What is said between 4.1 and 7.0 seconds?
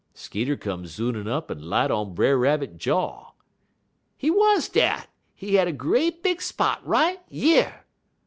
He wuz dat. He had er great big spot